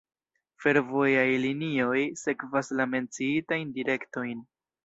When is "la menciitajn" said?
2.81-3.75